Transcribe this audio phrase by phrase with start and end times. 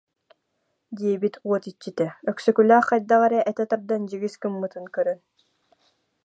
[0.97, 5.19] диэбит уот иччитэ, Өксөкүлээх хайдах эрэ этэ тардан дьигис гыммытын көрөн